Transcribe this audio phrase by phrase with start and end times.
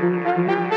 [0.00, 0.67] Música